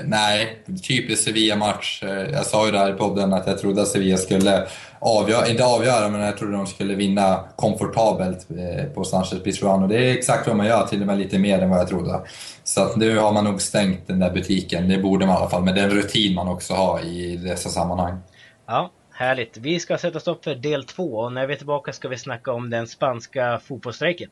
[0.05, 2.03] nej, typisk Sevilla-match.
[2.33, 4.67] jag sa ju där i podden att jag trodde att Sevilla skulle
[4.99, 8.47] avgöra, inte avgöra, men jag trodde de skulle vinna komfortabelt
[8.95, 9.83] på Sanchez Pizjuan.
[9.83, 11.89] Och det är exakt vad man gör, till och med lite mer än vad jag
[11.89, 12.21] trodde.
[12.65, 14.89] Så att nu har man nog stängt den där butiken.
[14.89, 18.19] Det borde man i alla fall, med den rutin man också har i dessa sammanhang.
[18.67, 19.57] Ja, härligt.
[19.57, 22.53] Vi ska sätta stopp för del två och när vi är tillbaka ska vi snacka
[22.53, 24.31] om den spanska fotbollsstrejken.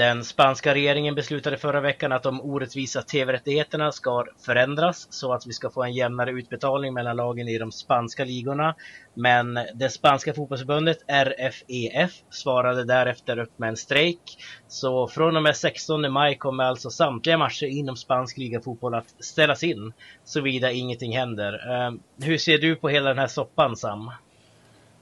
[0.00, 5.52] Den spanska regeringen beslutade förra veckan att de orättvisa tv-rättigheterna ska förändras så att vi
[5.52, 8.74] ska få en jämnare utbetalning mellan lagen i de spanska ligorna.
[9.14, 14.20] Men det spanska fotbollsförbundet RFEF svarade därefter upp med en strejk.
[14.68, 19.62] Så från och med 16 maj kommer alltså samtliga matcher inom spansk ligafotboll att ställas
[19.62, 19.92] in
[20.24, 21.70] såvida ingenting händer.
[21.72, 24.10] Ehm, hur ser du på hela den här soppan Sam?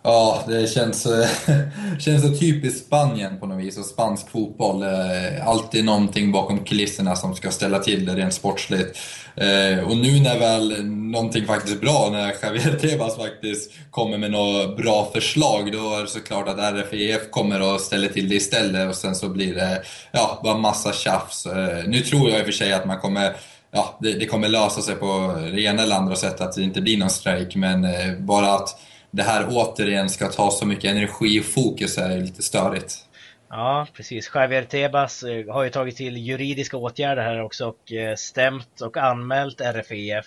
[0.03, 1.29] Ja, det känns, eh,
[1.99, 4.83] känns så typiskt Spanien på något vis och spansk fotboll.
[4.83, 8.99] Eh, alltid någonting bakom kulisserna som ska ställa till det rent sportsligt.
[9.37, 14.77] Eh, och nu när väl någonting faktiskt bra, när Javier Tebas faktiskt kommer med något
[14.77, 18.95] bra förslag, då är det såklart att RFEF kommer och ställer till det istället och
[18.95, 19.83] sen så blir det
[20.13, 21.47] ja, bara massa tjafs.
[21.87, 23.37] Nu tror jag i och för sig att man kommer
[23.71, 26.81] ja, det, det kommer lösa sig på det ena eller andra sättet, att det inte
[26.81, 27.87] blir någon strejk, men
[28.27, 28.79] bara att
[29.11, 33.05] det här återigen ska ta så mycket energi och fokus är lite störigt.
[33.51, 34.31] Ja, precis.
[34.35, 38.97] Javier Tebas eh, har ju tagit till juridiska åtgärder här också och eh, stämt och
[38.97, 40.27] anmält RFEF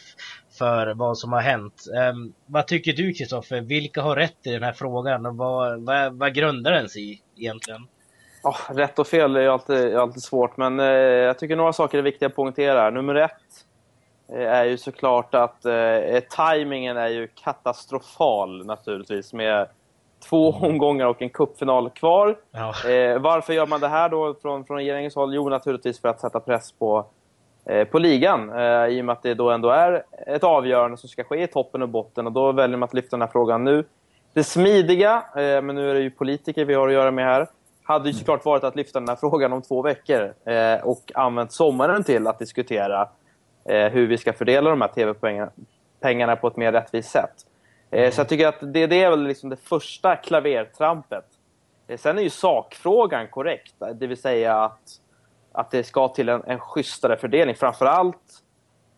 [0.57, 1.85] för vad som har hänt.
[2.13, 3.61] Um, vad tycker du Kristoffer?
[3.61, 7.21] Vilka har rätt i den här frågan och vad, vad, vad grundar den sig i
[7.37, 7.87] egentligen?
[8.43, 12.01] Oh, rätt och fel är alltid, alltid svårt, men eh, jag tycker några saker är
[12.01, 12.89] viktiga att poängtera.
[12.89, 13.31] Nummer ett
[14.31, 19.67] är ju såklart att eh, tajmingen är ju katastrofal naturligtvis med
[20.29, 20.71] två mm.
[20.71, 22.35] omgångar och en cupfinal kvar.
[22.51, 22.89] Ja.
[22.89, 25.35] Eh, varför gör man det här då från, från regeringens håll?
[25.35, 27.05] Jo, naturligtvis för att sätta press på,
[27.65, 28.49] eh, på ligan.
[28.49, 31.47] Eh, I och med att det då ändå är ett avgörande som ska ske i
[31.47, 32.27] toppen och botten.
[32.27, 33.83] Och då väljer man att lyfta den här frågan nu.
[34.33, 37.47] Det smidiga, eh, men nu är det ju politiker vi har att göra med här,
[37.83, 40.33] hade ju såklart varit att lyfta den här frågan om två veckor.
[40.45, 43.07] Eh, och använt sommaren till att diskutera eh,
[43.71, 47.45] Eh, hur vi ska fördela de här tv-pengarna på ett mer rättvist sätt.
[47.91, 48.11] Mm.
[48.11, 51.25] Så jag tycker att det, det är väl liksom det första klavertrampet.
[51.87, 54.79] Eh, sen är ju sakfrågan korrekt, det vill säga att,
[55.51, 57.55] att det ska till en, en schysstare fördelning.
[57.55, 58.43] Framförallt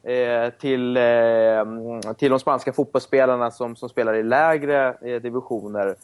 [0.04, 5.96] eh, till, eh, till de spanska fotbollsspelarna som, som spelar i lägre eh, divisioner.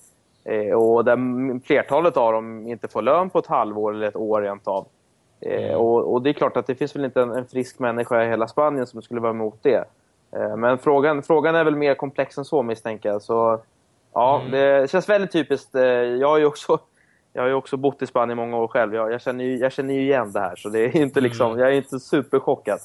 [0.43, 4.41] Eh, och där flertalet av dem inte får lön på ett halvår eller ett år
[4.41, 4.87] rent av.
[5.41, 5.77] Eh, mm.
[5.77, 8.29] Och, och, det är klart att det finns väl inte en, en frisk människa i
[8.29, 9.85] hela Spanien som skulle vara emot det.
[10.31, 13.21] Eh, men frågan, frågan är väl mer komplex än så misstänker jag.
[13.21, 13.59] Så,
[14.13, 14.51] ja, mm.
[14.51, 15.75] Det känns väldigt typiskt.
[15.75, 16.79] Eh, jag har ju också,
[17.33, 18.95] jag har också bott i Spanien många år själv.
[18.95, 21.47] Jag, jag, känner, ju, jag känner ju igen det här, så det är inte liksom,
[21.47, 21.59] mm.
[21.59, 22.79] jag är inte superchockad.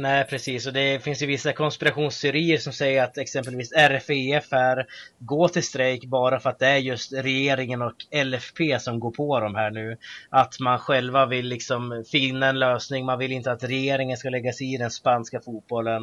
[0.00, 4.86] Nej precis, och det finns ju vissa konspirationsteorier som säger att exempelvis RFEF är
[5.18, 9.40] går till strejk bara för att det är just regeringen och LFP som går på
[9.40, 9.96] dem här nu.
[10.30, 14.52] Att man själva vill liksom finna en lösning, man vill inte att regeringen ska lägga
[14.52, 16.02] sig i den spanska fotbollen.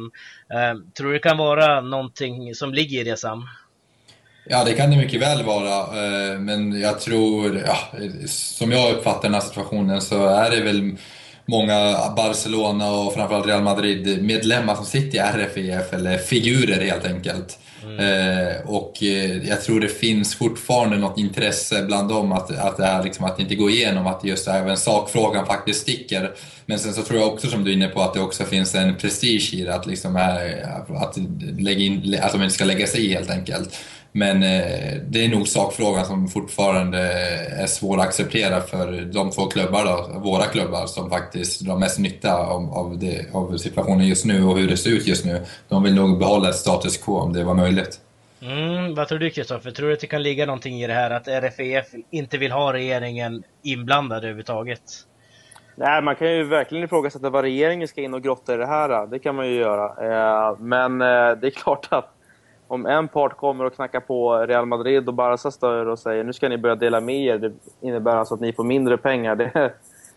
[0.52, 3.48] Eh, tror du det kan vara någonting som ligger i det Sam?
[4.44, 7.76] Ja, det kan det mycket väl vara, eh, men jag tror, ja,
[8.26, 10.96] som jag uppfattar den här situationen så är det väl
[11.48, 17.58] många Barcelona och framförallt Real Madrid-medlemmar som sitter i RFEF, eller figurer helt enkelt.
[17.84, 17.98] Mm.
[17.98, 22.86] Eh, och eh, jag tror det finns fortfarande något intresse bland dem att, att, det,
[22.86, 26.30] här, liksom, att det inte går igenom, att just även sakfrågan faktiskt sticker.
[26.66, 28.74] Men sen så tror jag också, som du är inne på, att det också finns
[28.74, 31.18] en prestige i det, att, liksom, att,
[31.58, 33.78] lägga in, att de inte ska lägga sig i helt enkelt.
[34.18, 36.98] Men eh, det är nog sakfrågan som fortfarande
[37.62, 41.98] är svår att acceptera för de två klubbar, då, våra klubbar, som faktiskt drar mest
[41.98, 45.40] nytta av, av, det, av situationen just nu och hur det ser ut just nu.
[45.68, 48.00] De vill nog behålla ett status quo om det var möjligt.
[48.42, 49.70] Mm, vad tror du Kristoffer?
[49.70, 52.72] Tror du att det kan ligga någonting i det här att RFEF inte vill ha
[52.72, 54.82] regeringen inblandad överhuvudtaget?
[55.76, 59.06] Nej, man kan ju verkligen ifrågasätta vad regeringen ska in och grotta i det här.
[59.06, 59.84] Det kan man ju göra.
[59.86, 62.14] Eh, men eh, det är klart att
[62.68, 66.32] om en part kommer och knackar på Real Madrid och Barcas dörr och säger nu
[66.32, 69.36] ska ni börja dela med er, det innebär alltså att ni får mindre pengar.
[69.36, 69.72] Det,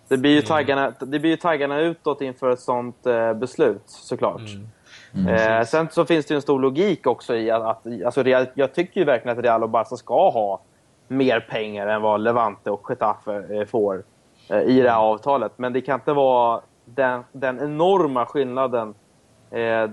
[0.08, 0.48] det blir ju mm.
[0.48, 4.42] taggarna, det blir ju taggarna utåt inför ett sånt eh, beslut, såklart.
[4.42, 4.68] Mm.
[5.14, 8.24] Mm, eh, sen så finns det ju en stor logik också i att, att alltså
[8.24, 10.62] Real, jag tycker ju verkligen att Real och Barca ska ha
[11.08, 14.04] mer pengar än vad Levante och Getafe eh, får
[14.50, 15.52] eh, i det här avtalet.
[15.56, 18.94] Men det kan inte vara den, den enorma skillnaden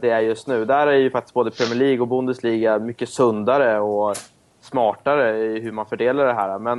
[0.00, 0.64] det är just nu.
[0.64, 4.16] Där är ju faktiskt både Premier League och Bundesliga mycket sundare och
[4.60, 6.58] smartare i hur man fördelar det här.
[6.58, 6.78] Men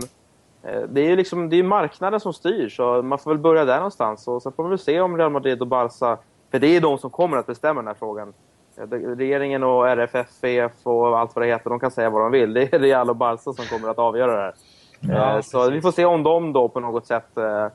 [0.63, 3.65] eh, det är ju liksom, det är marknaden som styr, så man får väl börja
[3.65, 4.28] där någonstans.
[4.28, 6.18] Och sen får man väl se om Real Madrid och Barca,
[6.52, 8.34] för det är de som kommer att bestämma den här frågan.
[8.78, 8.88] Eh,
[9.18, 12.54] regeringen och RFFF och allt vad det heter, de kan säga vad de vill.
[12.54, 14.54] Det är Real och Barca som kommer att avgöra det här.
[15.02, 17.68] Ja, så vi får se om de då på något sätt Eh,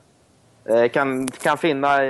[0.69, 2.03] Eh, kan, kan finna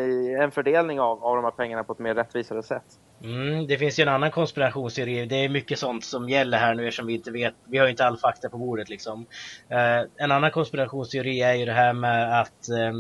[0.44, 2.84] en fördelning av, av de här pengarna på ett mer rättvisare sätt.
[3.24, 5.26] Mm, det finns ju en annan konspirationsteori.
[5.26, 7.54] Det är mycket sånt som gäller här nu eftersom vi inte vet.
[7.66, 9.26] Vi har ju inte all fakta på bordet liksom.
[9.70, 12.94] Eh, en annan konspirationsteori är ju det här med att eh,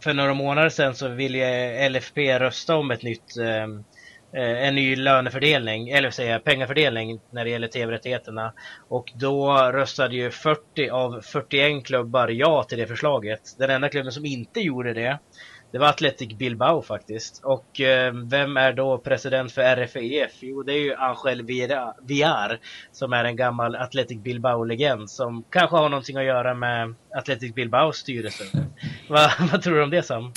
[0.00, 3.66] för några månader sedan så ville LFP rösta om ett nytt eh,
[4.32, 8.52] en ny lönefördelning, eller säga pengafördelning när det gäller tv-rättigheterna.
[8.88, 13.40] Och då röstade ju 40 av 41 klubbar ja till det förslaget.
[13.58, 15.18] Den enda klubben som inte gjorde det,
[15.70, 17.44] det var Athletic Bilbao faktiskt.
[17.44, 20.30] Och eh, vem är då president för RFEF?
[20.40, 21.42] Jo, det är ju Angel
[22.02, 22.58] Villar
[22.92, 27.96] som är en gammal Athletic Bilbao-legend som kanske har någonting att göra med Athletic Bilbaos
[27.96, 28.44] styrelse.
[29.08, 30.32] Va, vad tror du om det Sam?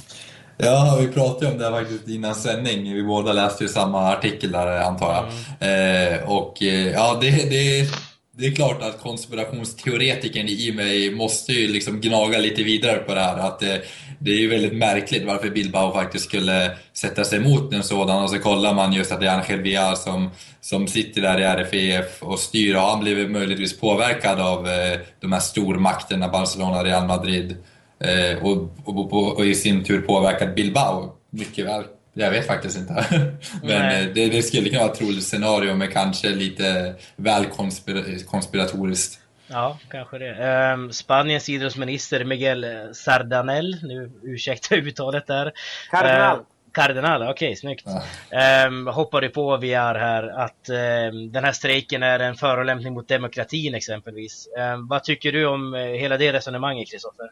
[0.63, 2.93] Ja, vi pratade om det här faktiskt innan sändning.
[2.93, 5.25] Vi båda läste ju samma artikel där antar jag.
[5.59, 6.13] Mm.
[6.13, 7.89] Eh, och eh, ja, det, det,
[8.37, 13.21] det är klart att konspirationsteoretikern i mig måste ju liksom gnaga lite vidare på det
[13.21, 13.37] här.
[13.37, 13.81] Att det,
[14.19, 18.29] det är ju väldigt märkligt varför Bilbao faktiskt skulle sätta sig emot en sådan och
[18.29, 20.29] så kollar man just att det är Angel Villar som,
[20.61, 25.31] som sitter där i RFEF och styr och han blivit möjligtvis påverkad av eh, de
[25.31, 27.57] här stormakterna Barcelona, Real Madrid
[27.99, 31.83] eh, och, och, och, och, i sin tur påverkat Bilbao mycket väl.
[32.13, 32.93] Jag vet faktiskt inte.
[33.63, 38.03] Men eh, det, det, skulle kunna vara ett troligt scenario men kanske lite väl konspira
[38.25, 39.19] konspiratoriskt.
[39.47, 40.73] Ja, kanske det.
[40.73, 45.51] Um, Spaniens idrottsminister Miguel Sardanel, nu ursäkta uttalet där.
[45.91, 46.37] Cardinal.
[46.37, 47.85] Uh, Cardinal, okej, okay, snyggt.
[48.29, 48.67] Ja.
[48.67, 53.75] Um, hoppade på VR här att um, den här strejken är en förolämpning mot demokratin
[53.75, 54.47] exempelvis.
[54.73, 57.29] Um, vad tycker du om uh, hela det resonemanget, Kristoffer?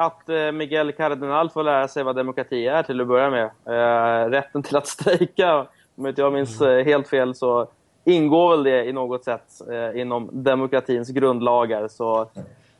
[0.00, 3.44] Att eh, Miguel Cardinal får lära sig vad demokrati är till att börja med.
[3.44, 6.78] Eh, rätten till att strejka, om inte jag minns mm.
[6.78, 7.68] Eh, helt fel, så
[8.04, 9.44] ingår väl det i något sätt
[9.94, 11.88] inom demokratins grundlagar.
[11.88, 12.30] Så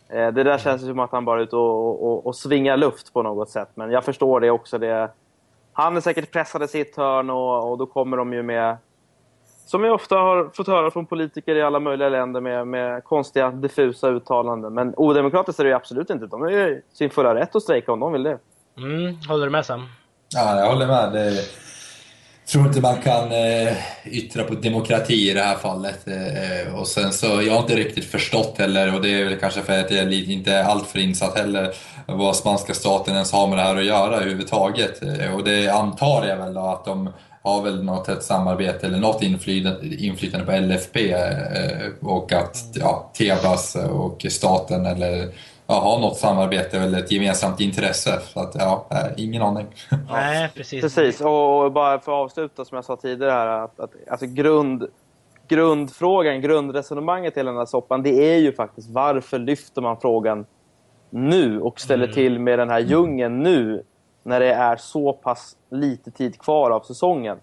[0.08, 3.22] det där känns som att han bara är ute och, och, och svingar luft på
[3.22, 3.68] något sätt.
[3.74, 4.78] Men jag förstår det också.
[4.78, 5.10] Det,
[5.72, 8.76] han är säkert pressad i sitt hörn och, och då kommer de ju med
[9.66, 13.50] som jag ofta har fått höra från politiker i alla möjliga länder med, med konstiga,
[13.50, 14.74] diffusa uttalanden.
[14.74, 16.26] Men odemokratiskt är det absolut inte.
[16.26, 18.38] De är ju sin fulla rätt att strejka om de vill det.
[18.78, 19.88] Mm, håller du med Sam?
[20.34, 21.12] Ja, jag håller med.
[21.12, 21.42] Det,
[22.52, 26.06] tror inte man kan eh, yttra på demokrati i det här fallet.
[26.08, 29.62] Eh, och sen så, jag har inte riktigt förstått heller, och det är väl kanske
[29.62, 31.74] för att jag är inte är alltför insatt heller,
[32.06, 35.02] vad spanska staten ens har med det här att göra överhuvudtaget.
[35.02, 37.10] Eh, och det antar jag väl då att de
[37.42, 43.76] har väl något tätt samarbete eller något inflytande, på LFP eh, och att ja, Tebas
[43.90, 45.28] och staten eller
[45.66, 48.20] ja, har något samarbete eller ett gemensamt intresse.
[48.32, 49.66] Så att, ja, ingen aning.
[50.10, 50.80] Nej, precis.
[50.80, 54.86] Precis, och bara för att avsluta som jag sa tidigare här, att, att alltså grund,
[55.48, 60.46] grundfrågan, grundresonemanget i den här soppan, det är ju faktiskt varför lyfter man frågan
[61.10, 62.14] nu och ställer mm.
[62.14, 63.84] till med den här djungeln nu
[64.22, 67.38] när det är så pass lite tid kvar av säsongen.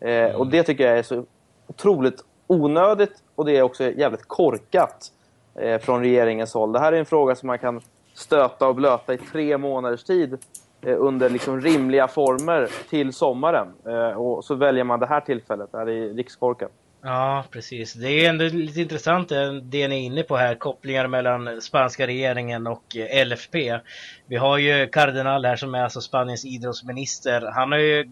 [0.00, 0.36] Eh, mm.
[0.36, 1.24] Och det tycker jag är så
[1.66, 5.12] otroligt onödigt och det är också jävligt korkat
[5.54, 6.72] eh, från regeringens håll.
[6.72, 7.80] Det här är en fråga som man kan
[8.14, 10.38] stöta och blöta i tre månaders tid
[10.82, 13.68] eh, under liksom rimliga former till sommaren.
[13.86, 15.72] Eh, och så väljer man det här tillfället.
[15.72, 16.72] Det här är rikskorkat.
[17.04, 17.92] Ja, precis.
[17.92, 22.06] Det är ändå lite intressant eh, det ni är inne på här, kopplingar mellan spanska
[22.06, 23.80] regeringen och eh, LFP.
[24.26, 27.50] Vi har ju kardinal här som är alltså Spaniens idrottsminister.
[27.54, 28.08] Han har ju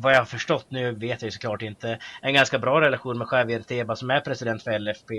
[0.00, 3.28] vad jag har förstått, nu vet jag ju såklart inte, en ganska bra relation med
[3.32, 5.14] Javier Tebas som är president för LFP.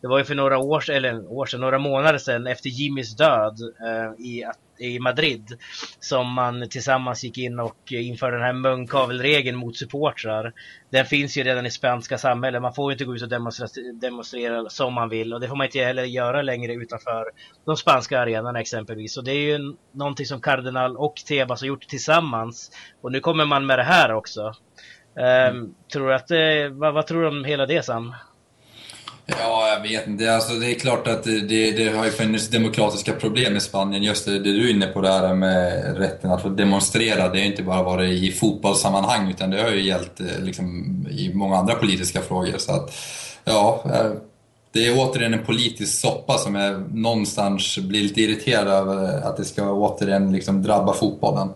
[0.00, 3.56] Det var ju för några år, eller år sedan, några månader sedan efter Jimmys död
[3.86, 4.44] eh, i,
[4.82, 5.58] i Madrid
[6.00, 10.52] som man tillsammans gick in och införde den här munkavelregeln mot supportrar.
[10.90, 12.62] Den finns ju redan i spanska samhället.
[12.62, 15.56] Man får ju inte gå ut och demonstrera, demonstrera som man vill och det får
[15.56, 17.24] man inte heller göra längre utanför
[17.64, 19.16] de spanska arenorna exempelvis.
[19.16, 22.70] Och det är ju någonting som Cardinal och Tebas har gjort tillsammans.
[23.00, 24.54] Och nu kommer man med det här också.
[25.14, 28.14] Um, tror att, eh, vad, vad, tror du om hela det Sam?
[29.26, 30.34] Ja, jag vet inte.
[30.34, 34.02] Alltså, det är klart att det, det har ju funnits demokratiska problem i Spanien.
[34.02, 37.28] Just det, det du är inne på där med rätten att få demonstrera.
[37.28, 40.66] Det har inte bara varit i fotbollssammanhang utan det har ju gällt eh, liksom,
[41.10, 42.58] i många andra politiska frågor.
[42.58, 42.94] Så att,
[43.44, 44.12] ja, eh,
[44.72, 49.36] det är återigen en politisk soppa som jag någonstans blir lite irriterad över eh, att
[49.36, 51.48] det ska återigen liksom drabba fotbollen.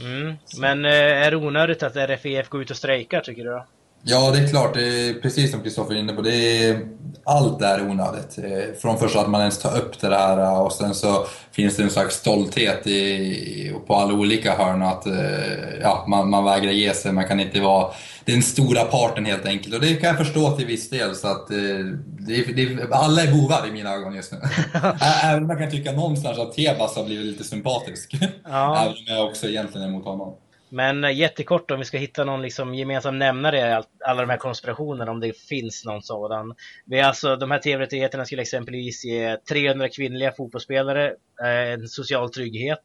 [0.00, 0.36] Mm.
[0.58, 3.50] Men är det onödigt att RFEF går ut och strejkar tycker du?
[3.50, 3.66] Då?
[4.06, 4.74] Ja, det är klart.
[4.74, 6.22] Det är precis som Kristoffer är inne på.
[6.22, 6.80] Det är,
[7.24, 8.38] allt är onödigt.
[8.38, 11.76] Eh, från först att man ens tar upp det här eh, och sen så finns
[11.76, 16.72] det en slags stolthet i, på alla olika hörn att eh, ja, man, man vägrar
[16.72, 17.12] ge sig.
[17.12, 17.90] Man kan inte vara
[18.24, 19.74] den stora parten helt enkelt.
[19.74, 21.14] Och det kan jag förstå till viss del.
[21.14, 24.38] Så att, det, det, alla är bovar i mina ögon just nu.
[25.22, 28.16] Även om jag kan tycka någonstans att Tebas har blivit lite sympatisk.
[28.44, 28.78] Ja.
[28.82, 30.34] Även om jag också egentligen är emot honom.
[30.74, 34.36] Men eh, jättekort om vi ska hitta någon liksom gemensam nämnare i alla de här
[34.36, 36.54] konspirationerna, om det finns någon sådan.
[36.86, 41.06] Vi alltså, de här tv-rättigheterna skulle exempelvis ge 300 kvinnliga fotbollsspelare
[41.42, 42.84] eh, en social trygghet.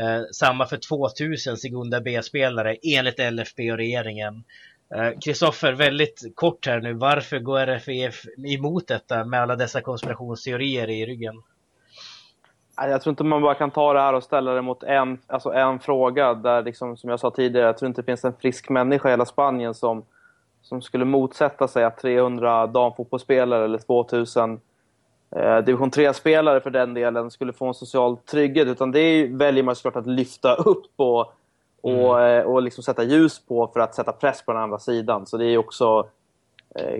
[0.00, 4.44] Eh, samma för 2000 Segunda B-spelare enligt LFB och regeringen.
[4.94, 6.92] Eh, Kristoffer, väldigt kort här nu.
[6.92, 11.34] Varför går RFEF emot detta med alla dessa konspirationsteorier i ryggen?
[12.80, 15.52] Jag tror inte man bara kan ta det här och ställa det mot en, alltså
[15.52, 16.34] en fråga.
[16.34, 19.12] Där liksom, som jag sa tidigare, jag tror inte det finns en frisk människa i
[19.12, 20.04] hela Spanien som,
[20.62, 24.60] som skulle motsätta sig att 300 damfotbollsspelare eller 2000
[25.30, 28.68] eh, division 3-spelare för den delen skulle få en social trygghet.
[28.68, 31.32] Utan det väljer man såklart att lyfta upp och,
[31.80, 32.40] och, mm.
[32.40, 35.26] Eh, och liksom sätta ljus på för att sätta press på den andra sidan.
[35.26, 36.06] Så det är också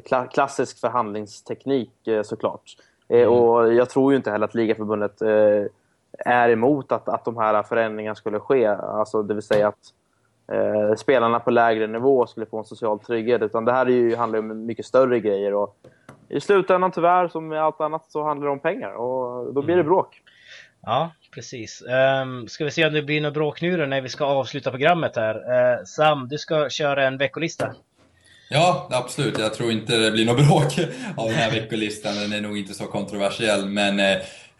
[0.04, 2.76] kla klassisk förhandlingsteknik såklart.
[3.08, 3.28] Mm.
[3.28, 5.22] Och jag tror ju inte heller att ligaförbundet
[6.18, 8.66] är emot att, att de här förändringarna skulle ske.
[8.66, 9.92] Alltså det vill säga att
[10.52, 13.42] eh, spelarna på lägre nivå skulle få en social trygghet.
[13.42, 15.54] Utan det här är ju, handlar om mycket större grejer.
[15.54, 15.76] Och
[16.28, 18.90] I slutändan tyvärr, som med allt annat, så handlar det om pengar.
[18.90, 19.86] Och då blir det mm.
[19.86, 20.22] bråk.
[20.82, 21.82] Ja, precis.
[22.22, 24.70] Um, ska vi se om det blir något bråk nu då när vi ska avsluta
[24.70, 25.34] programmet här.
[25.34, 27.74] Uh, Sam, du ska köra en veckolista.
[28.50, 29.38] Ja, absolut.
[29.38, 30.78] Jag tror inte det blir något bråk
[31.16, 32.14] av den här veckolistan.
[32.14, 33.66] Den är nog inte så kontroversiell.
[33.66, 34.16] Men eh,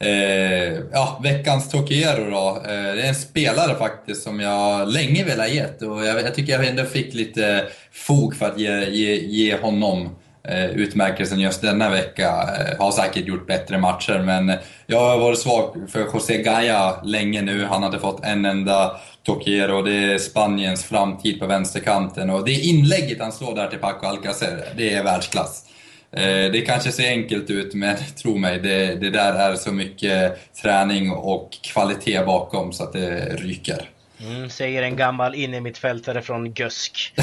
[0.09, 2.57] eh ja, veckans Tokiero då.
[2.57, 6.35] Eh, det är en spelare faktiskt som jag länge velat ha gett och jag, jag,
[6.35, 10.17] tycker jag ändå fick lite fog för att ge, ge, ge honom
[10.49, 12.29] eh, utmärkelsen just denna vecka.
[12.29, 14.53] Eh, har säkert gjort bättre matcher men
[14.87, 17.65] jag har varit svag för José Gaya länge nu.
[17.65, 19.83] Han hade fått en enda Tokiero.
[19.83, 24.65] Det är Spaniens framtid på vänsterkanten och det inlägget han slår där till Paco Alcacer,
[24.77, 25.65] det är världsklass.
[26.13, 30.39] Eh, det kanske ser enkelt ut, men tro mig, det, det där är så mycket
[30.63, 33.91] träning och kvalitet bakom så att det ryker.
[34.21, 37.15] Mm, säger en gammal innermittfältare från Gösk.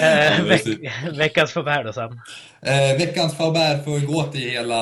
[0.00, 0.62] eh, veck,
[1.12, 2.20] veckans förbär då Sam?
[2.62, 4.76] Eh, veckans förbär får gå till hela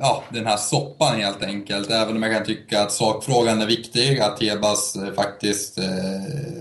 [0.00, 1.90] ja, den här soppan helt enkelt.
[1.90, 5.84] Även om jag kan tycka att sakfrågan är viktig, att Tebas eh, faktiskt, eh,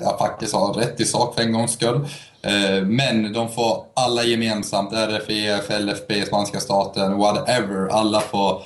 [0.02, 2.08] ja, faktiskt har rätt i sak för en gångs skull.
[2.42, 7.88] Eh, men de får alla gemensamt, RFEF, LFB, spanska staten, whatever.
[7.88, 8.62] Alla får,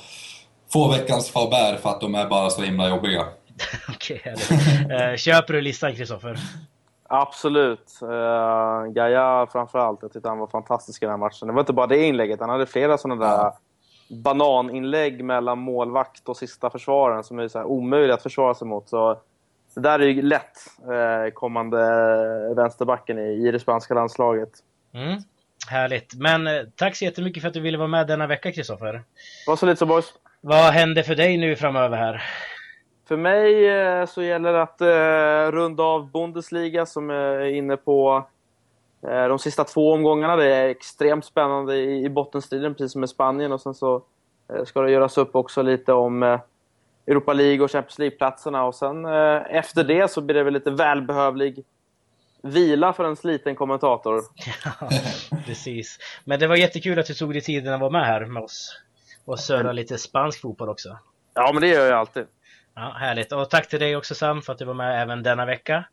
[0.72, 3.24] får veckans förbär för att de är bara så himla jobbiga.
[3.88, 6.36] Okej, okay, Köper du listan Kristoffer?
[7.12, 7.98] Absolut.
[8.02, 9.98] Uh, Gaia framförallt.
[10.02, 11.48] Jag tyckte han var fantastisk i den här matchen.
[11.48, 12.40] Det var inte bara det inlägget.
[12.40, 13.52] Han hade flera sådana där
[14.10, 18.88] bananinlägg mellan målvakt och sista försvararen som är så här omöjliga att försvara sig mot.
[18.88, 19.20] Så
[19.74, 21.78] det där är ju lätt eh, kommande
[22.56, 24.50] vänsterbacken i, i det spanska landslaget.
[24.94, 25.18] Mm.
[25.68, 26.14] Härligt.
[26.14, 29.02] Men eh, tack så jättemycket för att du ville vara med denna vecka, Kristoffer.
[29.46, 30.12] Var så lite så, boys.
[30.40, 32.22] Vad händer för dig nu framöver här?
[33.10, 38.28] För mig eh, så gäller det att eh, runda av Bundesliga som är inne på
[39.02, 40.36] eh, de sista två omgångarna.
[40.36, 43.52] Det är extremt spännande i, i bottenstriden, precis som i Spanien.
[43.52, 44.02] Och sen så
[44.52, 46.40] eh, ska det göras upp också lite om eh,
[47.06, 48.64] Europa League och Champions League-platserna.
[48.64, 51.64] Och sen eh, efter det så blir det väl lite välbehövlig
[52.42, 54.22] vila för en sliten kommentator.
[54.64, 54.88] Ja,
[55.46, 55.98] precis.
[56.24, 58.80] Men det var jättekul att du tog dig tiden att vara med här med oss
[59.24, 60.98] och söra lite spansk fotboll också.
[61.34, 62.26] Ja, men det gör jag alltid.
[62.80, 63.32] Ja, härligt.
[63.32, 65.84] Och tack till dig också Sam för att du var med även denna vecka.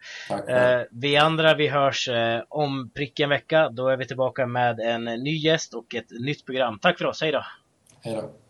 [0.47, 3.69] Eh, vi andra vi hörs eh, om prick en vecka.
[3.69, 6.79] Då är vi tillbaka med en ny gäst och ett nytt program.
[6.79, 7.45] Tack för oss, hej då!
[8.01, 8.46] Hej då!